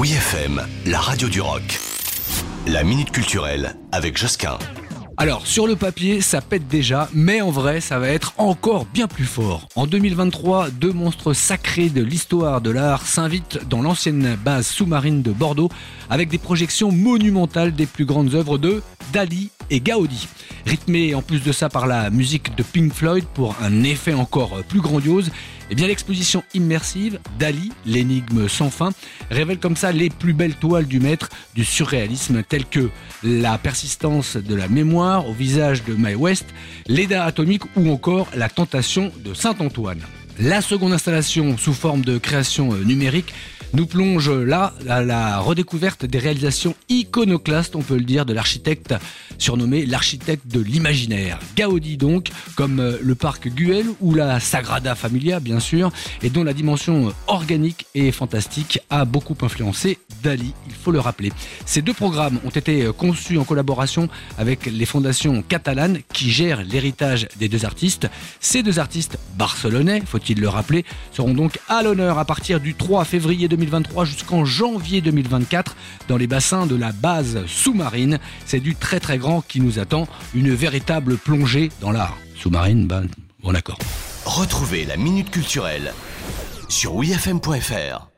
Oui 0.00 0.12
FM, 0.12 0.62
la 0.86 0.98
radio 0.98 1.28
du 1.28 1.42
rock. 1.42 1.78
La 2.66 2.84
minute 2.84 3.10
culturelle 3.10 3.76
avec 3.92 4.16
Josquin. 4.16 4.56
Alors, 5.18 5.46
sur 5.46 5.66
le 5.66 5.76
papier, 5.76 6.22
ça 6.22 6.40
pète 6.40 6.66
déjà, 6.66 7.10
mais 7.12 7.42
en 7.42 7.50
vrai, 7.50 7.82
ça 7.82 7.98
va 7.98 8.08
être 8.08 8.32
encore 8.38 8.86
bien 8.86 9.06
plus 9.06 9.26
fort. 9.26 9.68
En 9.76 9.86
2023, 9.86 10.70
deux 10.70 10.94
monstres 10.94 11.34
sacrés 11.34 11.90
de 11.90 12.02
l'histoire 12.02 12.62
de 12.62 12.70
l'art 12.70 13.04
s'invitent 13.04 13.68
dans 13.68 13.82
l'ancienne 13.82 14.38
base 14.42 14.68
sous-marine 14.68 15.20
de 15.20 15.32
Bordeaux 15.32 15.68
avec 16.08 16.30
des 16.30 16.38
projections 16.38 16.90
monumentales 16.90 17.74
des 17.74 17.84
plus 17.84 18.06
grandes 18.06 18.34
œuvres 18.34 18.56
de 18.56 18.82
Dali 19.12 19.50
et 19.70 19.80
Gaudi. 19.80 20.28
Rythmé 20.66 21.14
en 21.14 21.22
plus 21.22 21.42
de 21.42 21.52
ça 21.52 21.68
par 21.68 21.86
la 21.86 22.10
musique 22.10 22.54
de 22.56 22.62
Pink 22.62 22.92
Floyd 22.92 23.24
pour 23.34 23.56
un 23.62 23.82
effet 23.82 24.12
encore 24.12 24.62
plus 24.64 24.80
grandiose, 24.80 25.30
eh 25.70 25.74
bien 25.74 25.86
l'exposition 25.86 26.42
immersive 26.52 27.18
Dali, 27.38 27.72
l'énigme 27.86 28.48
sans 28.48 28.70
fin, 28.70 28.90
révèle 29.30 29.58
comme 29.58 29.76
ça 29.76 29.92
les 29.92 30.10
plus 30.10 30.32
belles 30.32 30.56
toiles 30.56 30.86
du 30.86 31.00
maître 31.00 31.30
du 31.54 31.64
surréalisme 31.64 32.42
telles 32.42 32.66
que 32.66 32.90
la 33.22 33.56
persistance 33.56 34.36
de 34.36 34.54
la 34.54 34.68
mémoire 34.68 35.28
au 35.28 35.32
visage 35.32 35.84
de 35.84 35.94
Mae 35.94 36.14
West, 36.14 36.46
l'état 36.86 37.24
atomique 37.24 37.64
ou 37.76 37.90
encore 37.90 38.28
la 38.34 38.48
tentation 38.48 39.12
de 39.24 39.32
Saint-Antoine. 39.32 40.02
La 40.42 40.62
seconde 40.62 40.94
installation 40.94 41.58
sous 41.58 41.74
forme 41.74 42.00
de 42.00 42.16
création 42.16 42.72
numérique 42.74 43.34
nous 43.74 43.86
plonge 43.86 44.30
là 44.30 44.72
à 44.88 45.02
la 45.02 45.38
redécouverte 45.38 46.06
des 46.06 46.18
réalisations 46.18 46.74
iconoclastes, 46.88 47.76
on 47.76 47.82
peut 47.82 47.96
le 47.96 48.04
dire, 48.04 48.24
de 48.24 48.32
l'architecte 48.32 48.94
surnommé 49.38 49.86
l'architecte 49.86 50.46
de 50.46 50.60
l'imaginaire. 50.60 51.38
Gaudi 51.56 51.96
donc, 51.96 52.28
comme 52.56 52.78
euh, 52.78 52.98
le 53.00 53.14
parc 53.14 53.48
Güell 53.48 53.86
ou 54.00 54.14
la 54.14 54.38
Sagrada 54.38 54.94
Familia 54.94 55.40
bien 55.40 55.60
sûr, 55.60 55.90
et 56.22 56.30
dont 56.30 56.44
la 56.44 56.52
dimension 56.52 57.12
organique 57.26 57.86
et 57.94 58.12
fantastique 58.12 58.80
a 58.90 59.04
beaucoup 59.04 59.36
influencé 59.42 59.98
Dali, 60.22 60.52
il 60.66 60.74
faut 60.74 60.90
le 60.90 61.00
rappeler. 61.00 61.32
Ces 61.64 61.80
deux 61.80 61.94
programmes 61.94 62.38
ont 62.44 62.50
été 62.50 62.90
conçus 62.96 63.38
en 63.38 63.44
collaboration 63.44 64.08
avec 64.36 64.66
les 64.66 64.84
fondations 64.84 65.42
catalanes 65.42 66.00
qui 66.12 66.30
gèrent 66.30 66.62
l'héritage 66.62 67.26
des 67.38 67.48
deux 67.48 67.64
artistes. 67.64 68.08
Ces 68.40 68.62
deux 68.62 68.78
artistes 68.78 69.18
barcelonais, 69.36 70.02
faut-il 70.04 70.29
le 70.38 70.48
rappeler, 70.48 70.84
seront 71.12 71.34
donc 71.34 71.58
à 71.68 71.82
l'honneur 71.82 72.18
à 72.18 72.24
partir 72.24 72.60
du 72.60 72.74
3 72.74 73.04
février 73.04 73.48
2020 73.48 73.70
2023 73.70 74.04
jusqu'en 74.04 74.44
janvier 74.44 75.00
2024 75.00 75.76
dans 76.08 76.16
les 76.16 76.26
bassins 76.26 76.66
de 76.66 76.74
la 76.74 76.92
base 76.92 77.44
sous-marine. 77.46 78.18
C'est 78.46 78.60
du 78.60 78.74
très 78.74 79.00
très 79.00 79.18
grand 79.18 79.42
qui 79.42 79.60
nous 79.60 79.78
attend, 79.78 80.08
une 80.34 80.52
véritable 80.52 81.16
plongée 81.16 81.70
dans 81.80 81.92
l'art. 81.92 82.16
Sous-marine, 82.36 82.86
ben, 82.86 83.06
bon 83.42 83.52
d'accord. 83.52 83.78
Retrouvez 84.24 84.84
la 84.84 84.96
Minute 84.96 85.30
Culturelle 85.30 85.92
sur 86.68 86.94
wifm.fr. 86.94 88.10